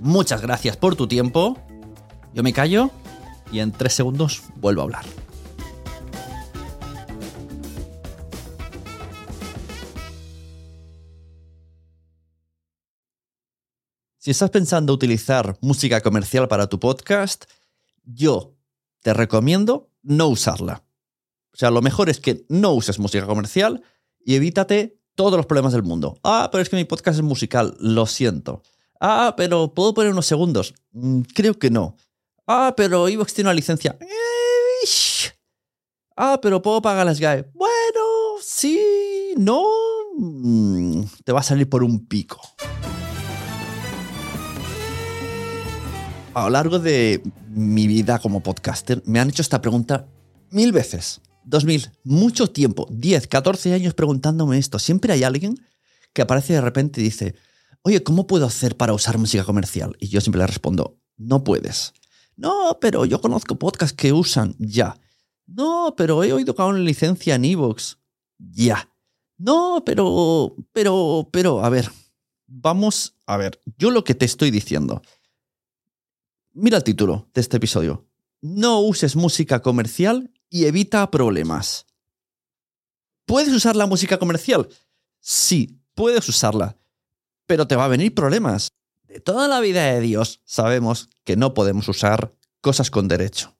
Muchas 0.00 0.42
gracias 0.42 0.76
por 0.76 0.96
tu 0.96 1.08
tiempo. 1.08 1.58
Yo 2.34 2.42
me 2.42 2.52
callo 2.52 2.90
y 3.50 3.60
en 3.60 3.72
tres 3.72 3.94
segundos 3.94 4.42
vuelvo 4.56 4.82
a 4.82 4.84
hablar. 4.84 5.04
Si 14.18 14.32
estás 14.32 14.50
pensando 14.50 14.92
utilizar 14.92 15.56
música 15.60 16.00
comercial 16.00 16.48
para 16.48 16.66
tu 16.66 16.80
podcast, 16.80 17.44
yo 18.02 18.56
te 19.00 19.14
recomiendo 19.14 19.92
no 20.02 20.26
usarla. 20.26 20.82
O 21.52 21.56
sea, 21.56 21.70
lo 21.70 21.80
mejor 21.80 22.10
es 22.10 22.18
que 22.18 22.44
no 22.48 22.72
uses 22.72 22.98
música 22.98 23.24
comercial 23.24 23.84
y 24.24 24.34
evítate 24.34 25.00
todos 25.14 25.36
los 25.36 25.46
problemas 25.46 25.72
del 25.72 25.84
mundo. 25.84 26.18
Ah, 26.24 26.48
pero 26.50 26.60
es 26.60 26.68
que 26.68 26.74
mi 26.74 26.84
podcast 26.84 27.18
es 27.18 27.22
musical, 27.22 27.76
lo 27.78 28.06
siento. 28.06 28.62
Ah, 29.00 29.34
pero 29.36 29.72
¿puedo 29.74 29.94
poner 29.94 30.12
unos 30.12 30.26
segundos? 30.26 30.74
Mm, 30.92 31.20
creo 31.34 31.58
que 31.58 31.70
no. 31.70 31.96
Ah, 32.46 32.74
pero 32.76 33.08
Evox 33.08 33.34
tiene 33.34 33.48
una 33.48 33.54
licencia. 33.54 33.96
Ah, 36.16 36.38
pero 36.40 36.62
¿puedo 36.62 36.80
pagar 36.80 37.04
las 37.04 37.20
GAE? 37.20 37.50
Bueno, 37.52 38.40
sí, 38.40 39.34
no. 39.36 39.64
Mm, 40.16 41.02
te 41.24 41.32
va 41.32 41.40
a 41.40 41.42
salir 41.42 41.68
por 41.68 41.82
un 41.82 42.06
pico. 42.06 42.40
A 46.32 46.44
lo 46.44 46.50
largo 46.50 46.78
de 46.78 47.22
mi 47.48 47.86
vida 47.86 48.18
como 48.18 48.42
podcaster 48.42 49.02
me 49.06 49.20
han 49.20 49.28
hecho 49.30 49.42
esta 49.42 49.60
pregunta 49.60 50.06
mil 50.50 50.72
veces. 50.72 51.20
Dos 51.44 51.64
mil, 51.64 51.90
mucho 52.02 52.50
tiempo, 52.50 52.88
10, 52.90 53.28
14 53.28 53.72
años 53.72 53.94
preguntándome 53.94 54.58
esto. 54.58 54.78
Siempre 54.78 55.12
hay 55.12 55.22
alguien 55.22 55.54
que 56.12 56.22
aparece 56.22 56.54
de 56.54 56.60
repente 56.60 57.00
y 57.00 57.04
dice, 57.04 57.34
oye, 57.86 58.02
¿cómo 58.02 58.26
puedo 58.26 58.46
hacer 58.46 58.76
para 58.76 58.94
usar 58.94 59.16
música 59.16 59.44
comercial? 59.44 59.96
Y 60.00 60.08
yo 60.08 60.20
siempre 60.20 60.40
le 60.40 60.48
respondo, 60.48 60.98
no 61.16 61.44
puedes. 61.44 61.94
No, 62.34 62.78
pero 62.80 63.04
yo 63.04 63.20
conozco 63.20 63.60
podcasts 63.60 63.96
que 63.96 64.12
usan 64.12 64.56
ya. 64.58 64.98
No, 65.46 65.94
pero 65.96 66.24
he 66.24 66.32
oído 66.32 66.56
que 66.56 66.62
una 66.62 66.80
licencia 66.80 67.36
en 67.36 67.44
Evox. 67.44 67.98
Ya. 68.38 68.90
No, 69.38 69.84
pero, 69.86 70.56
pero, 70.72 71.28
pero, 71.30 71.64
a 71.64 71.68
ver, 71.68 71.88
vamos 72.48 73.14
a 73.24 73.36
ver, 73.36 73.60
yo 73.78 73.92
lo 73.92 74.02
que 74.02 74.16
te 74.16 74.24
estoy 74.24 74.50
diciendo. 74.50 75.00
Mira 76.54 76.78
el 76.78 76.84
título 76.84 77.28
de 77.34 77.40
este 77.40 77.58
episodio. 77.58 78.04
No 78.40 78.80
uses 78.80 79.14
música 79.14 79.62
comercial 79.62 80.32
y 80.50 80.64
evita 80.64 81.08
problemas. 81.12 81.86
¿Puedes 83.26 83.54
usar 83.54 83.76
la 83.76 83.86
música 83.86 84.18
comercial? 84.18 84.68
Sí, 85.20 85.78
puedes 85.94 86.28
usarla 86.28 86.76
pero 87.46 87.66
te 87.66 87.76
va 87.76 87.84
a 87.86 87.88
venir 87.88 88.14
problemas. 88.14 88.72
De 89.08 89.20
toda 89.20 89.48
la 89.48 89.60
vida 89.60 89.84
de 89.84 90.00
Dios 90.00 90.42
sabemos 90.44 91.08
que 91.24 91.36
no 91.36 91.54
podemos 91.54 91.88
usar 91.88 92.34
cosas 92.60 92.90
con 92.90 93.08
derecho, 93.08 93.56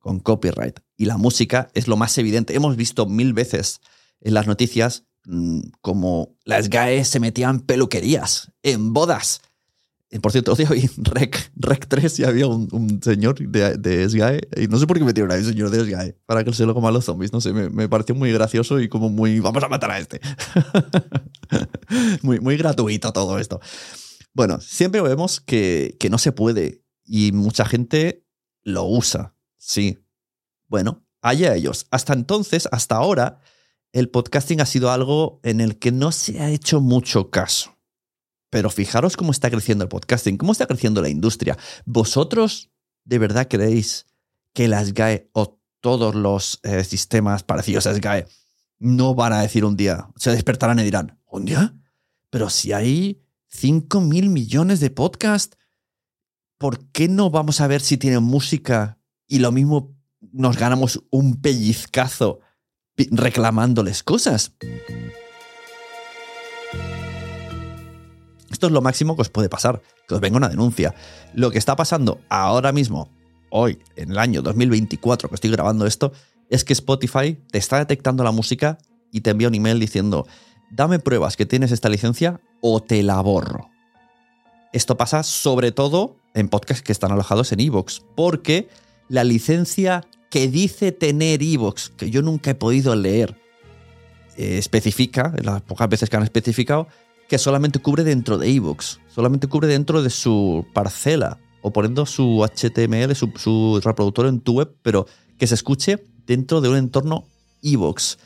con 0.00 0.20
copyright. 0.20 0.80
Y 0.96 1.04
la 1.04 1.16
música 1.16 1.70
es 1.74 1.88
lo 1.88 1.96
más 1.96 2.16
evidente. 2.18 2.54
Hemos 2.54 2.76
visto 2.76 3.06
mil 3.06 3.32
veces 3.32 3.80
en 4.20 4.34
las 4.34 4.46
noticias 4.46 5.04
mm, 5.24 5.60
como 5.80 6.36
las 6.44 6.68
GAE 6.70 7.04
se 7.04 7.20
metían 7.20 7.60
peluquerías, 7.60 8.52
en 8.62 8.92
bodas, 8.92 9.42
por 10.18 10.32
cierto, 10.32 10.52
hoy 10.70 10.90
Rec, 10.96 11.52
Rec 11.54 11.86
3 11.86 12.18
y 12.18 12.24
había 12.24 12.46
un, 12.46 13.00
señor 13.02 13.38
de, 13.38 13.76
de, 13.76 14.08
SGAE, 14.08 14.40
y 14.56 14.66
no 14.66 14.78
sé 14.78 14.86
por 14.86 14.98
qué 14.98 15.04
metieron 15.04 15.30
a 15.30 15.36
un 15.36 15.44
señor 15.44 15.70
de 15.70 15.84
SGAE, 15.84 16.16
para 16.26 16.42
que 16.42 16.52
se 16.52 16.66
lo 16.66 16.74
coman 16.74 16.92
los 16.92 17.04
zombies, 17.04 17.32
no 17.32 17.40
sé, 17.40 17.52
me, 17.52 17.88
pareció 17.88 18.14
muy 18.14 18.32
gracioso 18.32 18.80
y 18.80 18.88
como 18.88 19.08
muy, 19.08 19.38
vamos 19.38 19.62
a 19.62 19.68
matar 19.68 19.92
a 19.92 19.98
este. 19.98 20.20
muy, 22.22 22.40
muy 22.40 22.56
gratuito 22.56 23.12
todo 23.12 23.38
esto. 23.38 23.60
Bueno, 24.34 24.60
siempre 24.60 25.00
vemos 25.00 25.40
que, 25.40 25.96
que 26.00 26.10
no 26.10 26.18
se 26.18 26.32
puede 26.32 26.82
y 27.04 27.32
mucha 27.32 27.64
gente 27.64 28.26
lo 28.62 28.84
usa, 28.84 29.34
sí. 29.58 29.98
Bueno, 30.66 31.04
allá 31.22 31.54
ellos. 31.54 31.86
Hasta 31.90 32.12
entonces, 32.12 32.68
hasta 32.70 32.96
ahora, 32.96 33.40
el 33.92 34.08
podcasting 34.08 34.60
ha 34.60 34.66
sido 34.66 34.90
algo 34.90 35.40
en 35.42 35.60
el 35.60 35.78
que 35.78 35.92
no 35.92 36.12
se 36.12 36.40
ha 36.40 36.50
hecho 36.50 36.80
mucho 36.80 37.30
caso. 37.30 37.79
Pero 38.50 38.68
fijaros 38.68 39.16
cómo 39.16 39.30
está 39.30 39.50
creciendo 39.50 39.84
el 39.84 39.88
podcasting, 39.88 40.36
cómo 40.36 40.52
está 40.52 40.66
creciendo 40.66 41.00
la 41.00 41.08
industria. 41.08 41.56
¿Vosotros 41.84 42.70
de 43.04 43.18
verdad 43.18 43.48
creéis 43.48 44.06
que 44.52 44.68
la 44.68 44.84
SGAE 44.84 45.30
o 45.32 45.60
todos 45.80 46.14
los 46.14 46.60
eh, 46.62 46.84
sistemas 46.84 47.42
parecidos 47.42 47.86
a 47.86 47.94
SGAE 47.94 48.26
no 48.78 49.14
van 49.14 49.32
a 49.32 49.42
decir 49.42 49.64
un 49.64 49.76
día, 49.76 50.08
se 50.16 50.32
despertarán 50.32 50.78
y 50.78 50.84
dirán, 50.84 51.18
¿un 51.26 51.44
día? 51.44 51.74
Pero 52.30 52.48
si 52.48 52.72
hay 52.72 53.22
5 53.48 54.00
mil 54.00 54.30
millones 54.30 54.80
de 54.80 54.90
podcasts, 54.90 55.56
¿por 56.58 56.86
qué 56.90 57.08
no 57.08 57.30
vamos 57.30 57.60
a 57.60 57.66
ver 57.66 57.82
si 57.82 57.98
tienen 57.98 58.22
música 58.22 58.98
y 59.26 59.38
lo 59.38 59.52
mismo 59.52 59.94
nos 60.32 60.56
ganamos 60.56 61.02
un 61.10 61.40
pellizcazo 61.40 62.40
reclamándoles 62.96 64.02
cosas? 64.02 64.56
Esto 68.60 68.66
es 68.66 68.74
lo 68.74 68.82
máximo 68.82 69.16
que 69.16 69.22
os 69.22 69.30
puede 69.30 69.48
pasar, 69.48 69.80
que 70.06 70.14
os 70.14 70.20
venga 70.20 70.36
una 70.36 70.50
denuncia. 70.50 70.94
Lo 71.32 71.50
que 71.50 71.56
está 71.56 71.76
pasando 71.76 72.20
ahora 72.28 72.72
mismo, 72.72 73.08
hoy, 73.48 73.78
en 73.96 74.10
el 74.10 74.18
año 74.18 74.42
2024 74.42 75.30
que 75.30 75.34
estoy 75.34 75.50
grabando 75.50 75.86
esto, 75.86 76.12
es 76.50 76.62
que 76.62 76.74
Spotify 76.74 77.38
te 77.50 77.56
está 77.56 77.78
detectando 77.78 78.22
la 78.22 78.32
música 78.32 78.76
y 79.10 79.22
te 79.22 79.30
envía 79.30 79.48
un 79.48 79.54
email 79.54 79.80
diciendo, 79.80 80.26
dame 80.70 80.98
pruebas 80.98 81.38
que 81.38 81.46
tienes 81.46 81.72
esta 81.72 81.88
licencia 81.88 82.42
o 82.60 82.82
te 82.82 83.02
la 83.02 83.18
borro. 83.22 83.70
Esto 84.74 84.98
pasa 84.98 85.22
sobre 85.22 85.72
todo 85.72 86.18
en 86.34 86.50
podcasts 86.50 86.82
que 86.82 86.92
están 86.92 87.12
alojados 87.12 87.52
en 87.52 87.60
Evox, 87.60 88.02
porque 88.14 88.68
la 89.08 89.24
licencia 89.24 90.06
que 90.28 90.48
dice 90.48 90.92
tener 90.92 91.42
Evox, 91.42 91.88
que 91.96 92.10
yo 92.10 92.20
nunca 92.20 92.50
he 92.50 92.54
podido 92.54 92.94
leer, 92.94 93.38
eh, 94.36 94.58
especifica, 94.58 95.32
en 95.38 95.46
las 95.46 95.62
pocas 95.62 95.88
veces 95.88 96.10
que 96.10 96.18
han 96.18 96.24
especificado, 96.24 96.88
que 97.30 97.38
solamente 97.38 97.78
cubre 97.78 98.02
dentro 98.02 98.38
de 98.38 98.50
ebooks, 98.50 98.98
solamente 99.06 99.46
cubre 99.46 99.68
dentro 99.68 100.02
de 100.02 100.10
su 100.10 100.66
parcela 100.74 101.38
o 101.62 101.72
poniendo 101.72 102.04
su 102.04 102.44
HTML, 102.44 103.14
su, 103.14 103.80
reproductor 103.84 104.26
en 104.26 104.40
tu 104.40 104.54
web, 104.54 104.74
pero 104.82 105.06
que 105.38 105.46
se 105.46 105.54
escuche 105.54 106.04
dentro 106.26 106.60
de 106.60 106.68
un 106.70 106.76
entorno 106.76 107.28
ebooks. 107.62 108.18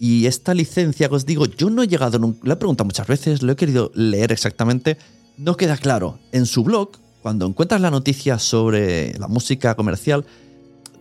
Y 0.00 0.24
esta 0.24 0.54
licencia 0.54 1.10
que 1.10 1.16
os 1.16 1.26
digo, 1.26 1.44
yo 1.44 1.68
no 1.68 1.82
he 1.82 1.86
llegado, 1.86 2.18
nunca, 2.18 2.40
lo 2.44 2.54
he 2.54 2.56
preguntado 2.56 2.86
muchas 2.86 3.06
veces, 3.06 3.42
lo 3.42 3.52
he 3.52 3.56
querido 3.56 3.92
leer 3.94 4.32
exactamente, 4.32 4.96
no 5.36 5.58
queda 5.58 5.76
claro. 5.76 6.18
En 6.32 6.46
su 6.46 6.64
blog, 6.64 6.92
cuando 7.20 7.44
encuentras 7.44 7.82
la 7.82 7.90
noticia 7.90 8.38
sobre 8.38 9.18
la 9.18 9.28
música 9.28 9.74
comercial, 9.74 10.24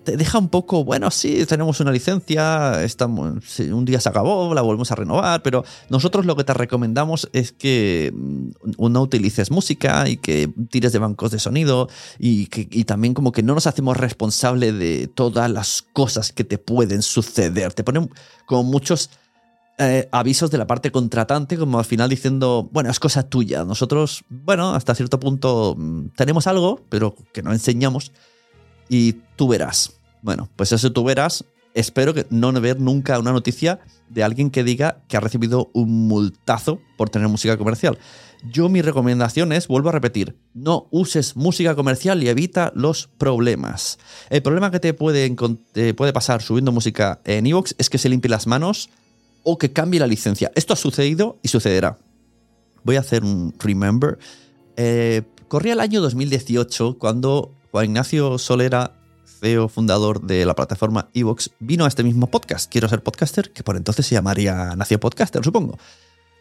te 0.05 0.15
deja 0.15 0.37
un 0.37 0.47
poco, 0.47 0.85
bueno, 0.85 1.11
sí, 1.11 1.45
tenemos 1.45 1.79
una 1.81 1.91
licencia, 1.91 2.83
estamos, 2.83 3.59
un 3.59 3.83
día 3.83 3.99
se 3.99 4.07
acabó, 4.07 4.53
la 4.53 4.61
volvemos 4.61 4.91
a 4.91 4.95
renovar, 4.95 5.41
pero 5.41 5.65
nosotros 5.89 6.25
lo 6.25 6.35
que 6.35 6.43
te 6.43 6.53
recomendamos 6.53 7.27
es 7.33 7.51
que 7.51 8.13
mm, 8.15 8.91
no 8.91 9.01
utilices 9.01 9.51
música 9.51 10.07
y 10.07 10.17
que 10.17 10.49
tires 10.69 10.93
de 10.93 10.99
bancos 10.99 11.31
de 11.31 11.39
sonido 11.39 11.89
y, 12.19 12.45
que, 12.45 12.85
también 12.85 13.13
como 13.13 13.31
que 13.31 13.43
no 13.43 13.55
nos 13.55 13.67
hacemos 13.67 13.97
responsable 13.97 14.71
de 14.71 15.07
todas 15.07 15.51
las 15.51 15.81
cosas 15.81 16.31
que 16.31 16.43
te 16.43 16.57
pueden 16.57 17.01
suceder. 17.01 17.73
Te 17.73 17.83
ponen 17.83 18.09
como 18.45 18.63
muchos... 18.63 19.09
Eh, 19.77 20.07
avisos 20.13 20.51
de 20.51 20.57
la 20.57 20.67
parte 20.67 20.89
contratante, 20.89 21.57
como 21.57 21.79
al 21.79 21.83
final 21.83 22.09
diciendo, 22.09 22.69
bueno, 22.71 22.89
es 22.89 22.97
cosa 22.97 23.23
tuya. 23.23 23.65
Nosotros, 23.65 24.23
bueno, 24.29 24.73
hasta 24.73 24.95
cierto 24.95 25.19
punto 25.19 25.75
mm, 25.77 26.11
tenemos 26.15 26.47
algo, 26.47 26.79
pero 26.87 27.13
que 27.33 27.43
no 27.43 27.51
enseñamos 27.51 28.13
y 28.87 29.13
tú 29.35 29.47
verás. 29.47 29.91
Bueno, 30.25 30.49
pues 30.55 30.71
eso 30.71 30.91
tú 30.91 31.03
verás. 31.03 31.45
Espero 31.75 32.15
que 32.15 32.25
no 32.31 32.51
ver 32.53 32.79
nunca 32.79 33.19
una 33.19 33.31
noticia 33.31 33.79
de 34.09 34.23
alguien 34.23 34.49
que 34.49 34.63
diga 34.63 35.03
que 35.07 35.17
ha 35.17 35.19
recibido 35.19 35.69
un 35.73 36.07
multazo 36.07 36.79
por 36.97 37.11
tener 37.11 37.27
música 37.27 37.57
comercial. 37.57 37.99
Yo 38.51 38.67
mi 38.67 38.81
recomendación 38.81 39.51
es, 39.51 39.67
vuelvo 39.67 39.89
a 39.89 39.91
repetir, 39.91 40.35
no 40.53 40.87
uses 40.89 41.35
música 41.35 41.75
comercial 41.75 42.23
y 42.23 42.29
evita 42.29 42.71
los 42.75 43.07
problemas. 43.07 43.99
El 44.31 44.41
problema 44.41 44.71
que 44.71 44.79
te 44.79 44.95
puede, 44.95 45.29
puede 45.93 46.13
pasar 46.13 46.41
subiendo 46.41 46.71
música 46.71 47.19
en 47.23 47.45
Evox 47.45 47.75
es 47.77 47.89
que 47.91 47.97
se 47.97 48.09
limpie 48.09 48.29
las 48.29 48.47
manos 48.47 48.89
o 49.43 49.59
que 49.59 49.73
cambie 49.73 49.99
la 49.99 50.07
licencia. 50.07 50.51
Esto 50.55 50.73
ha 50.73 50.77
sucedido 50.77 51.37
y 51.43 51.49
sucederá. 51.49 51.99
Voy 52.83 52.95
a 52.95 53.01
hacer 53.01 53.23
un 53.23 53.53
remember. 53.59 54.17
Eh, 54.75 55.21
Corría 55.47 55.73
el 55.73 55.79
año 55.81 56.01
2018 56.01 56.97
cuando 56.97 57.53
Juan 57.71 57.85
Ignacio 57.85 58.39
Solera, 58.39 58.93
CEO 59.39 59.69
fundador 59.69 60.21
de 60.21 60.45
la 60.45 60.55
plataforma 60.55 61.09
Evox, 61.13 61.51
vino 61.59 61.85
a 61.85 61.87
este 61.87 62.03
mismo 62.03 62.27
podcast, 62.27 62.71
Quiero 62.71 62.87
ser 62.89 63.03
podcaster, 63.03 63.51
que 63.51 63.63
por 63.63 63.77
entonces 63.77 64.05
se 64.05 64.15
llamaría 64.15 64.75
Nació 64.75 64.99
Podcaster, 64.99 65.43
supongo, 65.43 65.77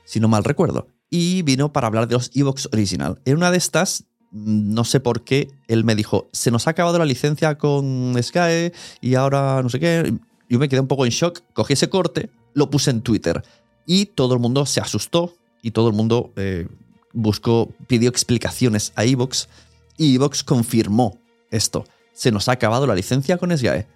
si 0.05 0.20
no 0.20 0.29
mal 0.29 0.44
recuerdo. 0.44 0.88
Y 1.11 1.43
vino 1.43 1.73
para 1.73 1.87
hablar 1.87 2.08
de 2.08 2.14
los 2.14 2.31
Evox 2.35 2.69
Original. 2.73 3.20
En 3.25 3.37
una 3.37 3.50
de 3.50 3.58
estas, 3.58 4.05
no 4.32 4.85
sé 4.85 5.00
por 5.00 5.23
qué, 5.23 5.50
él 5.69 5.85
me 5.85 5.94
dijo, 5.94 6.29
se 6.32 6.50
nos 6.50 6.67
ha 6.67 6.70
acabado 6.70 6.99
la 6.99 7.05
licencia 7.05 7.56
con 7.56 8.14
Sky 8.20 8.73
y 9.00 9.14
ahora 9.14 9.62
no 9.62 9.69
sé 9.69 9.79
qué. 9.79 10.14
Yo 10.49 10.58
me 10.58 10.69
quedé 10.69 10.81
un 10.81 10.88
poco 10.88 11.05
en 11.05 11.11
shock, 11.11 11.43
cogí 11.52 11.75
ese 11.75 11.88
corte, 11.88 12.31
lo 12.52 12.70
puse 12.70 12.90
en 12.90 13.02
Twitter 13.02 13.43
y 13.87 14.06
todo 14.06 14.35
el 14.35 14.40
mundo 14.40 14.67
se 14.67 14.81
asustó 14.81 15.35
y 15.62 15.70
todo 15.70 15.88
el 15.88 15.94
mundo 15.94 16.32
eh, 16.37 16.67
buscó, 17.12 17.70
pidió 17.87 18.08
explicaciones 18.08 18.93
a 18.97 19.05
Evox 19.05 19.49
y 19.97 20.14
Evox 20.17 20.43
confirmó 20.43 21.19
esto. 21.50 21.85
Se 22.14 22.31
nos 22.31 22.49
ha 22.49 22.52
acabado 22.52 22.87
la 22.87 22.94
licencia 22.94 23.37
con 23.37 23.56
SGAE. 23.56 23.87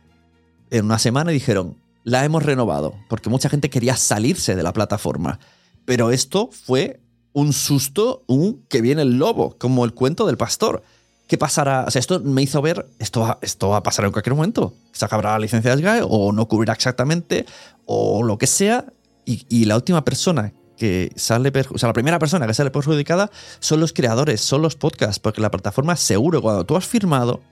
En 0.70 0.84
una 0.84 0.98
semana 0.98 1.30
dijeron, 1.30 1.76
la 2.04 2.24
hemos 2.24 2.42
renovado, 2.42 2.94
porque 3.08 3.30
mucha 3.30 3.48
gente 3.48 3.70
quería 3.70 3.96
salirse 3.96 4.56
de 4.56 4.62
la 4.62 4.72
plataforma. 4.72 5.38
Pero 5.84 6.10
esto 6.10 6.50
fue 6.52 7.00
un 7.32 7.52
susto, 7.52 8.24
un 8.26 8.64
que 8.68 8.80
viene 8.80 9.02
el 9.02 9.18
lobo, 9.18 9.56
como 9.58 9.84
el 9.84 9.94
cuento 9.94 10.26
del 10.26 10.36
pastor. 10.36 10.82
¿Qué 11.26 11.38
pasará? 11.38 11.86
Esto 11.94 12.20
me 12.20 12.42
hizo 12.42 12.60
ver, 12.62 12.86
esto 12.98 13.20
va, 13.20 13.38
esto 13.42 13.68
va 13.68 13.78
a 13.78 13.82
pasar 13.82 14.04
en 14.04 14.12
cualquier 14.12 14.34
momento. 14.34 14.74
Se 14.92 15.04
acabará 15.04 15.32
la 15.32 15.38
licencia 15.40 15.74
de 15.74 15.82
SGAE 15.82 16.00
o 16.08 16.32
no 16.32 16.48
cubrirá 16.48 16.72
exactamente 16.72 17.46
o 17.86 18.22
lo 18.22 18.38
que 18.38 18.46
sea. 18.46 18.86
Y, 19.24 19.46
y 19.48 19.66
la 19.66 19.76
última 19.76 20.04
persona 20.04 20.54
que 20.78 21.12
sale, 21.16 21.52
o 21.70 21.76
sea, 21.76 21.88
la 21.88 21.92
primera 21.92 22.18
persona 22.18 22.46
que 22.46 22.54
sale 22.54 22.70
perjudicada 22.70 23.30
son 23.60 23.80
los 23.80 23.92
creadores, 23.92 24.40
son 24.40 24.62
los 24.62 24.76
podcasts, 24.76 25.18
porque 25.18 25.42
la 25.42 25.50
plataforma 25.50 25.96
seguro, 25.96 26.40
cuando 26.40 26.64
tú 26.64 26.76
has 26.76 26.86
firmado 26.86 27.42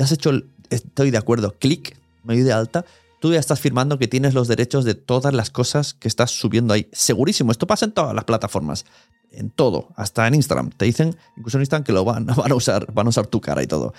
y 0.00 0.02
has 0.02 0.12
hecho, 0.12 0.30
el, 0.30 0.48
estoy 0.70 1.10
de 1.10 1.18
acuerdo, 1.18 1.54
clic, 1.58 2.00
me 2.24 2.32
doy 2.32 2.42
de 2.42 2.54
alta, 2.54 2.86
tú 3.20 3.34
ya 3.34 3.38
estás 3.38 3.60
firmando 3.60 3.98
que 3.98 4.08
tienes 4.08 4.32
los 4.32 4.48
derechos 4.48 4.86
de 4.86 4.94
todas 4.94 5.34
las 5.34 5.50
cosas 5.50 5.92
que 5.92 6.08
estás 6.08 6.30
subiendo 6.30 6.72
ahí. 6.72 6.88
Segurísimo, 6.90 7.52
esto 7.52 7.66
pasa 7.66 7.84
en 7.84 7.92
todas 7.92 8.14
las 8.14 8.24
plataformas, 8.24 8.86
en 9.30 9.50
todo, 9.50 9.88
hasta 9.96 10.26
en 10.26 10.36
Instagram. 10.36 10.70
Te 10.70 10.86
dicen, 10.86 11.14
incluso 11.36 11.58
en 11.58 11.62
Instagram, 11.62 11.84
que 11.84 11.92
lo 11.92 12.06
van, 12.06 12.24
van 12.34 12.50
a 12.50 12.54
usar, 12.54 12.90
van 12.94 13.08
a 13.08 13.10
usar 13.10 13.26
tu 13.26 13.42
cara 13.42 13.62
y 13.62 13.66
todo. 13.66 13.92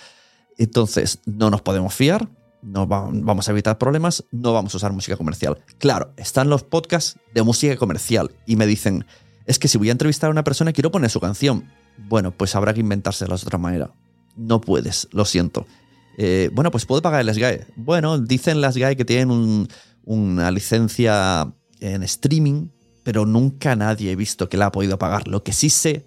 Entonces, 0.57 1.19
no 1.25 1.51
nos 1.51 1.61
podemos 1.61 1.93
fiar, 1.93 2.27
no 2.63 2.87
vamos 2.87 3.47
a 3.47 3.51
evitar 3.51 3.77
problemas, 3.77 4.23
no 4.31 4.53
vamos 4.53 4.73
a 4.73 4.77
usar 4.77 4.93
música 4.93 5.17
comercial. 5.17 5.59
Claro, 5.77 6.13
están 6.17 6.49
los 6.49 6.63
podcasts 6.63 7.19
de 7.35 7.43
música 7.43 7.77
comercial 7.77 8.31
y 8.47 8.55
me 8.55 8.65
dicen, 8.65 9.05
es 9.45 9.59
que 9.59 9.67
si 9.67 9.77
voy 9.77 9.89
a 9.89 9.91
entrevistar 9.91 10.29
a 10.29 10.31
una 10.31 10.43
persona 10.43 10.73
quiero 10.73 10.89
poner 10.89 11.11
su 11.11 11.19
canción. 11.19 11.69
Bueno, 12.09 12.31
pues 12.31 12.55
habrá 12.55 12.73
que 12.73 12.79
inventárselas 12.79 13.41
de 13.41 13.45
otra 13.45 13.59
manera. 13.59 13.93
No 14.35 14.61
puedes, 14.61 15.07
lo 15.11 15.25
siento. 15.25 15.67
Eh, 16.17 16.49
bueno, 16.53 16.71
pues 16.71 16.85
puedo 16.85 17.01
pagar 17.01 17.21
el 17.21 17.33
SGAE. 17.33 17.67
Bueno, 17.75 18.19
dicen 18.19 18.61
las 18.61 18.77
GAE 18.77 18.95
que 18.95 19.05
tienen 19.05 19.67
una 20.03 20.51
licencia 20.51 21.53
en 21.79 22.03
streaming, 22.03 22.69
pero 23.03 23.25
nunca 23.25 23.75
nadie 23.75 24.11
he 24.11 24.15
visto 24.15 24.49
que 24.49 24.57
la 24.57 24.67
ha 24.67 24.71
podido 24.71 24.99
pagar. 24.99 25.27
Lo 25.27 25.43
que 25.43 25.53
sí 25.53 25.69
sé 25.69 26.05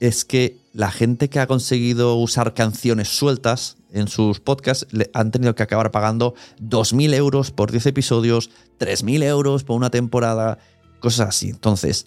es 0.00 0.24
que 0.24 0.58
la 0.72 0.90
gente 0.90 1.28
que 1.28 1.40
ha 1.40 1.46
conseguido 1.46 2.16
usar 2.16 2.54
canciones 2.54 3.08
sueltas 3.08 3.76
en 3.92 4.08
sus 4.08 4.40
podcasts 4.40 4.86
le 4.90 5.10
han 5.14 5.30
tenido 5.30 5.54
que 5.54 5.62
acabar 5.62 5.90
pagando 5.90 6.34
2.000 6.60 7.14
euros 7.14 7.50
por 7.50 7.70
10 7.70 7.86
episodios, 7.86 8.50
3.000 8.78 9.22
euros 9.22 9.64
por 9.64 9.76
una 9.76 9.90
temporada, 9.90 10.58
cosas 11.00 11.28
así. 11.30 11.48
Entonces, 11.48 12.06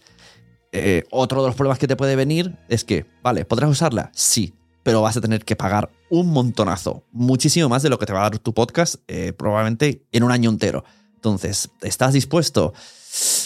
eh, 0.72 1.04
otro 1.10 1.42
de 1.42 1.48
los 1.48 1.56
problemas 1.56 1.80
que 1.80 1.88
te 1.88 1.96
puede 1.96 2.16
venir 2.16 2.58
es 2.70 2.84
que, 2.84 3.06
vale, 3.24 3.46
¿podrás 3.46 3.72
usarla? 3.72 4.12
Sí, 4.14 4.54
pero 4.84 5.02
vas 5.02 5.18
a 5.18 5.22
tener 5.22 5.46
que 5.46 5.56
pagar 5.56 5.92
un 6.10 6.32
montonazo, 6.32 7.04
muchísimo 7.12 7.70
más 7.70 7.84
de 7.84 7.90
lo 7.90 8.00
que 8.00 8.06
te 8.06 8.14
va 8.14 8.20
a 8.20 8.30
dar 8.30 8.40
tu 8.40 8.54
podcast, 8.54 8.96
eh, 9.08 9.34
probablemente 9.34 10.04
en 10.12 10.24
un 10.24 10.32
año 10.32 10.50
entero. 10.50 10.84
Entonces, 11.16 11.70
¿estás 11.82 12.14
dispuesto? 12.14 12.74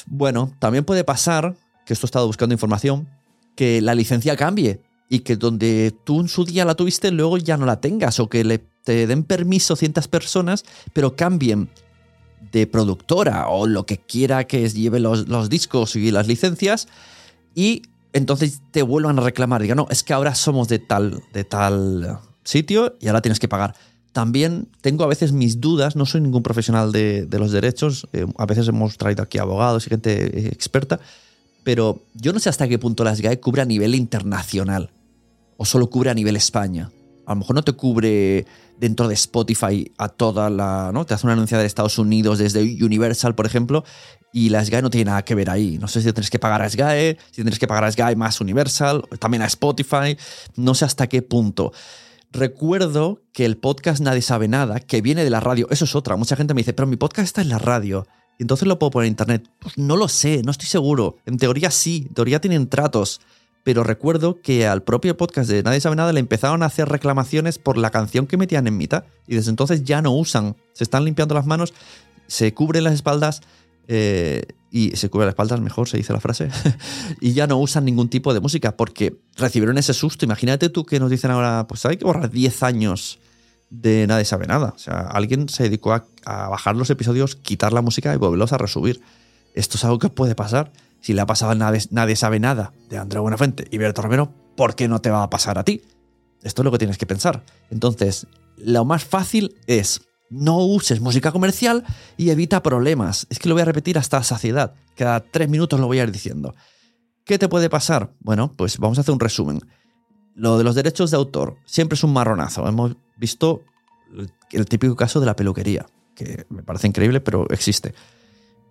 Bueno, 0.06 0.54
también 0.60 0.86
puede 0.86 1.04
pasar, 1.04 1.56
que 1.86 1.94
esto 1.94 2.06
he 2.06 2.10
estado 2.10 2.28
buscando 2.28 2.54
información, 2.54 3.08
que 3.56 3.82
la 3.82 3.96
licencia 3.96 4.36
cambie 4.36 4.80
y 5.10 5.20
que 5.20 5.36
donde 5.36 5.94
tú 6.04 6.22
en 6.22 6.28
su 6.28 6.46
día 6.46 6.66
la 6.66 6.76
tuviste, 6.76 7.12
luego 7.12 7.38
ya 7.38 7.58
no 7.58 7.66
la 7.66 7.82
tengas 7.82 8.20
o 8.20 8.30
que 8.30 8.44
le, 8.44 8.60
te 8.84 9.08
den 9.08 9.24
permiso 9.24 9.76
ciertas 9.76 10.08
personas, 10.08 10.64
pero 10.94 11.16
cambien 11.16 11.70
de 12.52 12.68
productora 12.68 13.48
o 13.50 13.68
lo 13.68 13.86
que 13.86 13.98
quiera 13.98 14.46
que 14.46 14.68
lleve 14.70 15.00
los, 15.00 15.28
los 15.28 15.50
discos 15.50 15.96
y 15.96 16.12
las 16.12 16.28
licencias 16.28 16.88
y 17.56 17.84
entonces 18.14 18.62
te 18.72 18.82
vuelvan 18.84 19.20
a 19.20 19.24
reclamar. 19.24 19.62
Digan, 19.62 19.78
no, 19.78 19.88
es 19.90 20.04
que 20.04 20.14
ahora 20.14 20.36
somos 20.36 20.68
de 20.68 20.80
tal, 20.80 21.22
de 21.34 21.44
tal 21.44 22.20
sitio 22.44 22.96
y 23.02 23.08
ahora 23.08 23.22
tienes 23.22 23.40
que 23.40 23.48
pagar. 23.48 23.76
También 24.12 24.68
tengo 24.82 25.04
a 25.04 25.08
veces 25.08 25.32
mis 25.32 25.60
dudas, 25.60 25.96
no 25.96 26.06
soy 26.06 26.22
ningún 26.22 26.44
profesional 26.44 26.92
de, 26.92 27.28
los 27.32 27.52
derechos, 27.52 28.08
eh, 28.14 28.28
a 28.38 28.46
veces 28.46 28.68
hemos 28.68 28.98
traído 28.98 29.24
aquí 29.24 29.40
abogados 29.40 29.88
y 29.88 29.90
gente 29.90 30.40
eh, 30.40 30.50
experta, 30.50 31.00
pero 31.64 32.04
yo 32.14 32.32
no 32.32 32.40
sé 32.40 32.50
hasta 32.50 32.68
qué 32.68 32.78
punto 32.78 33.04
las 33.04 33.22
GAE 33.22 33.40
cubre 33.40 33.64
a 33.64 33.66
nivel 33.66 33.96
internacional 33.96 34.92
o 35.58 35.66
solo 35.66 35.90
cubre 35.90 36.12
a 36.12 36.14
nivel 36.14 36.36
España. 36.36 36.92
A 37.26 37.34
lo 37.34 37.40
mejor 37.40 37.56
no 37.56 37.64
te 37.64 37.74
cubre 37.74 38.46
dentro 38.78 39.08
de 39.08 39.14
Spotify 39.14 39.92
a 39.98 40.10
toda 40.10 40.50
la. 40.50 40.92
¿no? 40.94 41.06
Te 41.06 41.14
hace 41.14 41.26
una 41.26 41.34
anuncia 41.34 41.58
de 41.58 41.66
Estados 41.66 41.98
Unidos 41.98 42.40
desde 42.40 42.62
Universal, 42.84 43.36
por 43.36 43.46
ejemplo, 43.46 43.84
y 44.34 44.50
la 44.50 44.64
SGAE 44.64 44.82
no 44.82 44.90
tiene 44.90 45.06
nada 45.06 45.24
que 45.24 45.36
ver 45.36 45.50
ahí. 45.50 45.78
No 45.78 45.88
sé 45.88 46.02
si 46.02 46.12
tienes 46.12 46.30
que 46.30 46.40
pagar 46.40 46.62
a 46.62 46.70
SGAE, 46.70 47.18
si 47.32 47.44
tienes 47.44 47.60
que 47.60 47.68
pagar 47.68 47.86
a 47.86 47.92
SGAE 47.92 48.16
más 48.16 48.42
Universal, 48.42 49.04
también 49.20 49.44
a 49.44 49.46
Spotify, 49.46 50.18
no 50.56 50.74
sé 50.74 50.86
hasta 50.86 51.08
qué 51.08 51.22
punto. 51.22 51.72
Recuerdo 52.32 53.22
que 53.32 53.46
el 53.46 53.58
podcast 53.58 54.02
Nadie 54.02 54.24
sabe 54.24 54.48
nada, 54.48 54.80
que 54.80 55.02
viene 55.02 55.24
de 55.24 55.30
la 55.30 55.40
radio, 55.40 55.68
eso 55.70 55.86
es 55.86 55.96
otra. 55.96 56.16
Mucha 56.16 56.36
gente 56.36 56.56
me 56.56 56.62
dice, 56.62 56.74
pero 56.74 56.88
mi 56.88 56.96
podcast 56.96 57.28
está 57.28 57.42
en 57.42 57.50
la 57.50 57.60
radio. 57.60 58.08
Y 58.40 58.44
entonces 58.44 58.68
lo 58.68 58.80
puedo 58.80 58.90
poner 58.90 59.06
en 59.06 59.12
internet. 59.12 59.50
Pues 59.60 59.78
no 59.78 59.96
lo 59.96 60.08
sé, 60.08 60.42
no 60.44 60.50
estoy 60.50 60.68
seguro. 60.68 61.18
En 61.28 61.38
teoría 61.38 61.70
sí, 61.70 62.06
en 62.08 62.16
teoría 62.16 62.42
tienen 62.42 62.68
tratos. 62.68 63.22
Pero 63.64 63.84
recuerdo 63.84 64.42
que 64.42 64.68
al 64.68 64.84
propio 64.84 65.16
podcast 65.16 65.50
de 65.50 65.64
Nadie 65.64 65.80
sabe 65.80 65.96
nada 65.96 66.12
le 66.12 66.20
empezaron 66.20 66.64
a 66.64 66.66
hacer 66.66 66.90
reclamaciones 66.90 67.58
por 67.58 67.78
la 67.78 67.92
canción 67.92 68.28
que 68.28 68.38
metían 68.38 68.68
en 68.68 68.78
mitad. 68.78 69.06
Y 69.28 69.36
desde 69.36 69.50
entonces 69.50 69.84
ya 69.84 70.02
no 70.02 70.12
usan. 70.12 70.56
Se 70.74 70.84
están 70.84 71.06
limpiando 71.06 71.34
las 71.36 71.46
manos, 71.46 71.74
se 72.28 72.54
cubren 72.54 72.84
las 72.84 72.94
espaldas. 72.94 73.42
Eh, 73.88 74.44
y 74.72 74.96
se 74.96 75.10
cubren 75.10 75.28
las 75.28 75.34
espaldas, 75.34 75.62
mejor 75.62 75.88
se 75.88 75.98
dice 75.98 76.14
la 76.14 76.20
frase, 76.20 76.50
y 77.22 77.34
ya 77.34 77.46
no 77.46 77.60
usan 77.60 77.86
ningún 77.86 78.10
tipo 78.10 78.34
de 78.34 78.40
música 78.40 78.76
porque 78.76 79.20
recibieron 79.38 79.78
ese 79.78 79.94
susto. 79.94 80.26
Imagínate 80.26 80.70
tú 80.70 80.84
que 80.84 81.00
nos 81.00 81.12
dicen 81.12 81.30
ahora, 81.30 81.68
pues 81.68 81.86
hay 81.86 81.98
que 81.98 82.06
borrar 82.06 82.32
10 82.32 82.64
años 82.64 83.20
de 83.70 84.08
Nadie 84.08 84.26
sabe 84.26 84.48
nada. 84.48 84.74
O 84.76 84.80
sea, 84.80 85.02
alguien 85.02 85.50
se 85.50 85.64
dedicó 85.64 85.94
a, 85.94 86.06
bajar 86.26 86.76
los 86.76 86.90
episodios, 86.90 87.36
quitar 87.36 87.74
la 87.74 87.82
música 87.82 88.14
y 88.14 88.18
volverlos 88.18 88.54
a 88.54 88.58
resubir. 88.58 89.02
Esto 89.54 89.78
es 89.78 89.84
algo 89.84 90.00
que 90.00 90.10
puede 90.10 90.36
pasar. 90.36 90.72
Si 91.04 91.12
le 91.12 91.20
ha 91.20 91.26
pasado 91.26 91.52
a 91.52 91.56
nadie, 91.56 91.82
nadie 91.92 92.16
sabe 92.16 92.40
nada 92.40 92.72
de 92.90 92.98
Andrea 92.98 93.20
Buenafuente 93.20 93.68
y 93.70 93.78
Berto 93.78 94.02
Romero, 94.02 94.34
¿por 94.56 94.74
qué 94.74 94.88
no 94.88 95.02
te 95.02 95.10
va 95.10 95.22
a 95.22 95.30
pasar 95.30 95.60
a 95.60 95.66
ti? 95.66 95.82
Esto 96.44 96.62
es 96.62 96.64
lo 96.64 96.72
que 96.72 96.78
tienes 96.78 96.98
que 96.98 97.06
pensar. 97.06 97.44
Entonces, 97.70 98.26
lo 98.56 98.86
más 98.86 99.04
fácil 99.04 99.58
es 99.68 100.08
no 100.30 100.60
uses 100.60 101.02
música 101.02 101.34
comercial 101.34 101.84
y 102.16 102.30
evita 102.30 102.64
problemas. 102.64 103.28
Es 103.30 103.38
que 103.38 103.50
lo 103.50 103.56
voy 103.56 103.64
a 103.64 103.66
repetir 103.66 103.98
hasta 103.98 104.24
saciedad. 104.24 104.76
Cada 104.96 105.20
tres 105.20 105.50
minutos 105.50 105.78
lo 105.78 105.88
voy 105.88 106.00
a 106.00 106.04
ir 106.04 106.12
diciendo. 106.14 106.56
¿Qué 107.26 107.38
te 107.38 107.50
puede 107.50 107.70
pasar? 107.70 108.14
Bueno, 108.22 108.54
pues 108.56 108.78
vamos 108.78 108.98
a 108.98 109.02
hacer 109.02 109.14
un 109.14 109.20
resumen. 109.20 109.60
Lo 110.36 110.58
de 110.58 110.64
los 110.64 110.74
derechos 110.74 111.12
de 111.12 111.18
autor 111.18 111.58
siempre 111.66 111.96
es 111.96 112.04
un 112.06 112.14
marronazo. 112.14 112.66
Hemos 112.66 112.96
visto 113.18 113.62
el 114.52 114.66
típico 114.68 114.96
caso 114.96 115.20
de 115.20 115.26
la 115.26 115.36
peluquería, 115.36 115.86
que 116.16 116.46
me 116.48 116.64
parece 116.64 116.88
increíble, 116.88 117.20
pero 117.20 117.46
existe. 117.50 117.94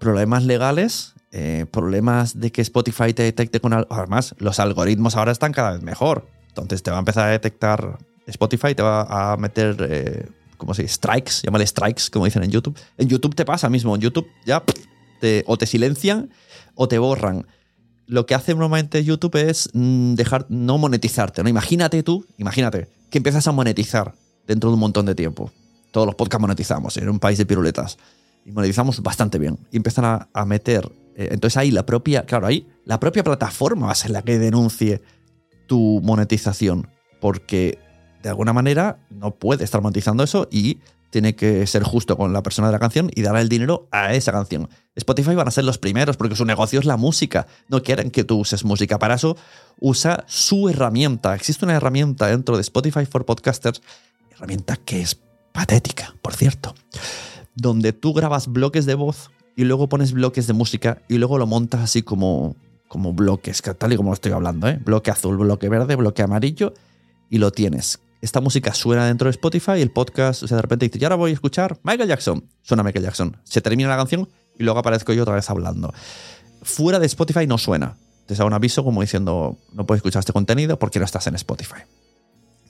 Problemas 0.02 0.44
legales, 0.44 1.14
eh, 1.30 1.64
problemas 1.70 2.40
de 2.40 2.50
que 2.50 2.60
Spotify 2.60 3.14
te 3.14 3.22
detecte 3.22 3.60
con... 3.60 3.72
Además, 3.72 4.34
los 4.38 4.58
algoritmos 4.58 5.14
ahora 5.14 5.30
están 5.30 5.52
cada 5.52 5.72
vez 5.72 5.82
mejor. 5.82 6.26
Entonces 6.48 6.82
te 6.82 6.90
va 6.90 6.96
a 6.96 7.00
empezar 7.00 7.28
a 7.28 7.30
detectar 7.30 7.98
Spotify, 8.26 8.74
te 8.74 8.82
va 8.82 9.32
a 9.32 9.36
meter, 9.36 9.76
eh, 9.88 10.26
¿cómo 10.56 10.74
se 10.74 10.82
dice? 10.82 10.94
Strikes, 10.94 11.42
llámale 11.44 11.66
strikes, 11.68 12.10
como 12.12 12.24
dicen 12.24 12.42
en 12.42 12.50
YouTube. 12.50 12.76
En 12.98 13.08
YouTube 13.08 13.36
te 13.36 13.44
pasa 13.44 13.68
mismo, 13.68 13.94
en 13.94 14.00
YouTube 14.00 14.26
ya 14.44 14.62
te, 15.20 15.44
o 15.46 15.56
te 15.56 15.66
silencian 15.66 16.30
o 16.74 16.88
te 16.88 16.98
borran 16.98 17.46
lo 18.08 18.26
que 18.26 18.34
hace 18.34 18.52
normalmente 18.52 19.04
YouTube 19.04 19.36
es 19.36 19.70
mm, 19.72 20.14
dejar 20.14 20.46
no 20.48 20.78
monetizarte. 20.78 21.42
¿no? 21.44 21.48
Imagínate 21.48 22.02
tú, 22.02 22.26
imagínate, 22.36 22.88
que 23.08 23.18
empiezas 23.18 23.46
a 23.46 23.52
monetizar 23.52 24.14
dentro 24.46 24.68
de 24.68 24.74
un 24.74 24.80
montón 24.80 25.06
de 25.06 25.14
tiempo. 25.14 25.50
Todos 25.92 26.06
los 26.06 26.16
podcasts 26.16 26.40
monetizamos 26.40 26.96
en 26.96 27.08
un 27.08 27.18
país 27.18 27.38
de 27.38 27.46
piruletas. 27.46 27.98
Y 28.44 28.52
monetizamos 28.52 29.02
bastante 29.02 29.38
bien. 29.38 29.58
Y 29.70 29.76
empiezan 29.76 30.28
a, 30.32 30.44
meter. 30.44 30.90
Eh, 31.16 31.28
entonces 31.32 31.56
ahí 31.56 31.70
la 31.70 31.86
propia, 31.86 32.24
claro, 32.24 32.46
ahí 32.46 32.66
la 32.84 32.98
propia 32.98 33.22
plataforma 33.22 33.86
va 33.86 33.92
a 33.92 33.96
ser 33.96 34.10
la 34.10 34.22
que 34.22 34.38
denuncie 34.38 35.02
tu 35.66 36.00
monetización. 36.02 36.88
Porque 37.20 37.78
de 38.22 38.28
alguna 38.28 38.52
manera 38.52 38.98
no 39.10 39.32
puede 39.32 39.64
estar 39.64 39.80
monetizando 39.80 40.22
eso 40.22 40.48
y 40.50 40.78
tiene 41.12 41.34
que 41.34 41.66
ser 41.66 41.82
justo 41.82 42.16
con 42.16 42.32
la 42.32 42.42
persona 42.42 42.68
de 42.68 42.72
la 42.72 42.78
canción 42.78 43.10
y 43.14 43.20
darle 43.20 43.42
el 43.42 43.50
dinero 43.50 43.86
a 43.90 44.14
esa 44.14 44.32
canción. 44.32 44.70
Spotify 44.96 45.34
van 45.34 45.46
a 45.46 45.50
ser 45.50 45.64
los 45.64 45.76
primeros 45.76 46.16
porque 46.16 46.34
su 46.34 46.46
negocio 46.46 46.80
es 46.80 46.86
la 46.86 46.96
música. 46.96 47.46
No 47.68 47.82
quieren 47.82 48.10
que 48.10 48.24
tú 48.24 48.38
uses 48.38 48.64
música. 48.64 48.98
Para 48.98 49.16
eso 49.16 49.36
usa 49.78 50.24
su 50.26 50.70
herramienta. 50.70 51.34
Existe 51.34 51.66
una 51.66 51.74
herramienta 51.74 52.28
dentro 52.28 52.56
de 52.56 52.62
Spotify 52.62 53.04
for 53.04 53.26
Podcasters, 53.26 53.82
herramienta 54.30 54.76
que 54.76 55.02
es 55.02 55.20
patética, 55.52 56.14
por 56.22 56.34
cierto, 56.34 56.74
donde 57.54 57.92
tú 57.92 58.12
grabas 58.12 58.48
bloques 58.48 58.86
de 58.86 58.94
voz 58.94 59.30
y 59.56 59.64
luego 59.64 59.88
pones 59.88 60.12
bloques 60.12 60.46
de 60.46 60.52
música 60.52 61.02
y 61.08 61.18
luego 61.18 61.38
lo 61.38 61.46
montas 61.46 61.80
así 61.80 62.02
como, 62.02 62.56
como 62.88 63.12
bloques, 63.12 63.62
tal 63.78 63.92
y 63.92 63.96
como 63.96 64.10
lo 64.10 64.14
estoy 64.14 64.32
hablando, 64.32 64.68
¿eh? 64.68 64.80
bloque 64.84 65.10
azul, 65.10 65.36
bloque 65.36 65.68
verde, 65.68 65.96
bloque 65.96 66.22
amarillo 66.22 66.74
y 67.28 67.38
lo 67.38 67.50
tienes 67.50 68.00
esta 68.22 68.40
música 68.40 68.72
suena 68.72 69.06
dentro 69.06 69.26
de 69.26 69.32
Spotify 69.32 69.72
y 69.78 69.82
el 69.82 69.90
podcast, 69.90 70.44
o 70.44 70.48
sea, 70.48 70.56
de 70.56 70.62
repente 70.62 70.86
dice, 70.86 70.98
y 70.98 71.04
ahora 71.04 71.16
voy 71.16 71.32
a 71.32 71.34
escuchar 71.34 71.78
Michael 71.82 72.08
Jackson. 72.08 72.48
Suena 72.62 72.84
Michael 72.84 73.04
Jackson. 73.04 73.36
Se 73.42 73.60
termina 73.60 73.90
la 73.90 73.96
canción 73.96 74.28
y 74.56 74.62
luego 74.62 74.78
aparezco 74.78 75.12
yo 75.12 75.22
otra 75.22 75.34
vez 75.34 75.50
hablando. 75.50 75.92
Fuera 76.62 77.00
de 77.00 77.06
Spotify 77.06 77.48
no 77.48 77.58
suena. 77.58 77.96
Te 78.26 78.36
da 78.36 78.44
un 78.44 78.52
aviso 78.52 78.84
como 78.84 79.00
diciendo, 79.00 79.58
no 79.72 79.86
puedes 79.86 79.98
escuchar 79.98 80.20
este 80.20 80.32
contenido 80.32 80.78
porque 80.78 81.00
no 81.00 81.04
estás 81.04 81.26
en 81.26 81.34
Spotify. 81.34 81.82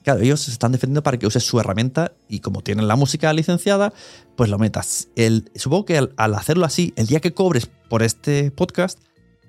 Claro, 0.02 0.20
ellos 0.20 0.40
se 0.40 0.50
están 0.50 0.72
defendiendo 0.72 1.02
para 1.02 1.18
que 1.18 1.26
uses 1.26 1.44
su 1.44 1.60
herramienta 1.60 2.12
y 2.28 2.40
como 2.40 2.62
tienen 2.62 2.88
la 2.88 2.96
música 2.96 3.32
licenciada, 3.32 3.92
pues 4.36 4.50
lo 4.50 4.58
metas. 4.58 5.08
El, 5.16 5.50
supongo 5.54 5.84
que 5.84 6.08
al 6.16 6.34
hacerlo 6.34 6.64
así, 6.64 6.92
el 6.96 7.06
día 7.06 7.20
que 7.20 7.34
cobres 7.34 7.70
por 7.88 8.02
este 8.02 8.50
podcast, 8.50 8.98